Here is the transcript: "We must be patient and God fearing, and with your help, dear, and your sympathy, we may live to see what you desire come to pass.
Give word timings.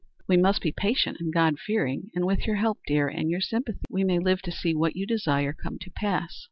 "We 0.27 0.35
must 0.35 0.63
be 0.63 0.71
patient 0.71 1.17
and 1.19 1.31
God 1.31 1.59
fearing, 1.59 2.09
and 2.15 2.25
with 2.25 2.47
your 2.47 2.55
help, 2.55 2.79
dear, 2.87 3.07
and 3.07 3.29
your 3.29 3.39
sympathy, 3.39 3.81
we 3.87 4.03
may 4.03 4.17
live 4.17 4.41
to 4.41 4.51
see 4.51 4.73
what 4.73 4.95
you 4.95 5.05
desire 5.05 5.53
come 5.53 5.77
to 5.77 5.91
pass. 5.91 6.39